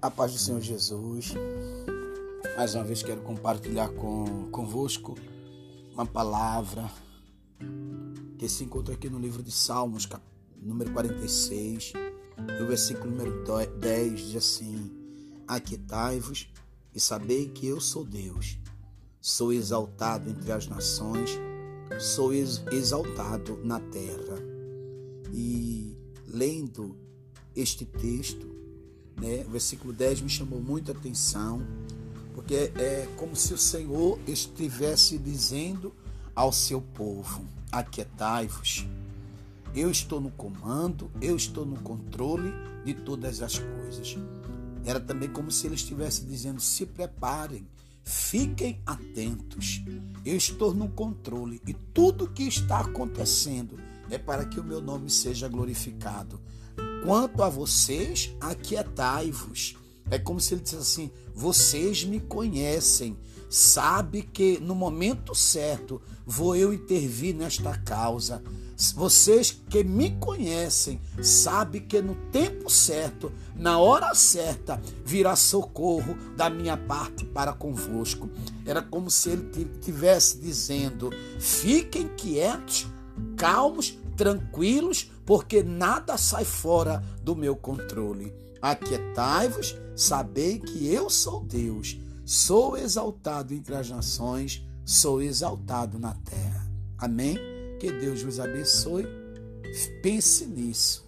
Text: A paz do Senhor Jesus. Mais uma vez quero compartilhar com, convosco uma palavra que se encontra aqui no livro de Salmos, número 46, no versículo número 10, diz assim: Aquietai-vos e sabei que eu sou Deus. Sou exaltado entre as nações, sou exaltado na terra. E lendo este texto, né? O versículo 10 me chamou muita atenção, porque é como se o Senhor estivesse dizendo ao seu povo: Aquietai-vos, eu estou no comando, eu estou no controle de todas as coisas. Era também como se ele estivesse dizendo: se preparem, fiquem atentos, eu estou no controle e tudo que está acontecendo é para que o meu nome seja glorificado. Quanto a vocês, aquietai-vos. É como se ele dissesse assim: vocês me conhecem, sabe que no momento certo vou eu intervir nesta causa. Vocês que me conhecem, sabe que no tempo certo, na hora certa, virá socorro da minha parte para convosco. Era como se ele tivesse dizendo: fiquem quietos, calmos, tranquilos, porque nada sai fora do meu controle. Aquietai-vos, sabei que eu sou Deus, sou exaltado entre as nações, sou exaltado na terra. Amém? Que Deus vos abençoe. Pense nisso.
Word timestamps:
A 0.00 0.10
paz 0.10 0.32
do 0.32 0.38
Senhor 0.38 0.60
Jesus. 0.60 1.32
Mais 2.54 2.74
uma 2.74 2.84
vez 2.84 3.02
quero 3.02 3.22
compartilhar 3.22 3.88
com, 3.88 4.50
convosco 4.50 5.16
uma 5.94 6.04
palavra 6.04 6.90
que 8.38 8.46
se 8.46 8.62
encontra 8.62 8.94
aqui 8.94 9.08
no 9.08 9.18
livro 9.18 9.42
de 9.42 9.50
Salmos, 9.50 10.06
número 10.60 10.92
46, 10.92 11.94
no 12.60 12.66
versículo 12.66 13.10
número 13.10 13.42
10, 13.78 14.20
diz 14.20 14.36
assim: 14.36 14.90
Aquietai-vos 15.48 16.52
e 16.94 17.00
sabei 17.00 17.48
que 17.48 17.66
eu 17.66 17.80
sou 17.80 18.04
Deus. 18.04 18.58
Sou 19.18 19.50
exaltado 19.50 20.28
entre 20.28 20.52
as 20.52 20.68
nações, 20.68 21.30
sou 21.98 22.34
exaltado 22.34 23.58
na 23.64 23.80
terra. 23.80 24.36
E 25.32 25.96
lendo 26.26 26.96
este 27.56 27.86
texto, 27.86 28.55
né? 29.16 29.44
O 29.46 29.50
versículo 29.50 29.92
10 29.92 30.22
me 30.22 30.28
chamou 30.28 30.60
muita 30.60 30.92
atenção, 30.92 31.62
porque 32.34 32.72
é 32.76 33.08
como 33.16 33.34
se 33.34 33.54
o 33.54 33.58
Senhor 33.58 34.18
estivesse 34.26 35.18
dizendo 35.18 35.92
ao 36.34 36.52
seu 36.52 36.80
povo: 36.80 37.44
Aquietai-vos, 37.72 38.86
eu 39.74 39.90
estou 39.90 40.20
no 40.20 40.30
comando, 40.30 41.10
eu 41.20 41.36
estou 41.36 41.64
no 41.64 41.76
controle 41.80 42.52
de 42.84 42.94
todas 42.94 43.42
as 43.42 43.58
coisas. 43.58 44.16
Era 44.84 45.00
também 45.00 45.28
como 45.28 45.50
se 45.50 45.66
ele 45.66 45.74
estivesse 45.74 46.24
dizendo: 46.24 46.60
se 46.60 46.86
preparem, 46.86 47.66
fiquem 48.04 48.80
atentos, 48.86 49.82
eu 50.24 50.36
estou 50.36 50.72
no 50.72 50.88
controle 50.88 51.60
e 51.66 51.72
tudo 51.72 52.28
que 52.28 52.44
está 52.44 52.80
acontecendo 52.80 53.78
é 54.08 54.16
para 54.18 54.44
que 54.44 54.60
o 54.60 54.64
meu 54.64 54.80
nome 54.80 55.10
seja 55.10 55.48
glorificado. 55.48 56.40
Quanto 57.06 57.40
a 57.44 57.48
vocês, 57.48 58.34
aquietai-vos. 58.40 59.76
É 60.10 60.18
como 60.18 60.40
se 60.40 60.54
ele 60.54 60.62
dissesse 60.62 60.82
assim: 60.82 61.10
vocês 61.32 62.02
me 62.02 62.18
conhecem, 62.18 63.16
sabe 63.48 64.22
que 64.22 64.58
no 64.58 64.74
momento 64.74 65.32
certo 65.32 66.02
vou 66.26 66.56
eu 66.56 66.72
intervir 66.72 67.32
nesta 67.32 67.78
causa. 67.78 68.42
Vocês 68.96 69.52
que 69.70 69.84
me 69.84 70.16
conhecem, 70.18 71.00
sabe 71.22 71.78
que 71.78 72.02
no 72.02 72.16
tempo 72.32 72.68
certo, 72.68 73.32
na 73.54 73.78
hora 73.78 74.12
certa, 74.12 74.82
virá 75.04 75.36
socorro 75.36 76.18
da 76.36 76.50
minha 76.50 76.76
parte 76.76 77.24
para 77.24 77.52
convosco. 77.52 78.28
Era 78.66 78.82
como 78.82 79.12
se 79.12 79.30
ele 79.30 79.64
tivesse 79.80 80.38
dizendo: 80.40 81.12
fiquem 81.38 82.08
quietos, 82.16 82.88
calmos, 83.36 83.98
tranquilos, 84.16 85.10
porque 85.24 85.62
nada 85.62 86.16
sai 86.16 86.44
fora 86.44 87.02
do 87.22 87.36
meu 87.36 87.54
controle. 87.54 88.32
Aquietai-vos, 88.60 89.76
sabei 89.94 90.58
que 90.58 90.92
eu 90.92 91.08
sou 91.10 91.42
Deus, 91.44 91.98
sou 92.24 92.76
exaltado 92.76 93.54
entre 93.54 93.74
as 93.74 93.90
nações, 93.90 94.64
sou 94.84 95.22
exaltado 95.22 95.98
na 95.98 96.14
terra. 96.14 96.66
Amém? 96.98 97.38
Que 97.78 97.92
Deus 97.92 98.22
vos 98.22 98.40
abençoe. 98.40 99.06
Pense 100.02 100.46
nisso. 100.46 101.05